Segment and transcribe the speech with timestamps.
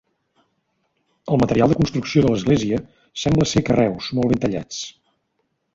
[1.35, 2.81] El material de construcció de l'església
[3.27, 4.85] sembla ser carreus molt ben tallats.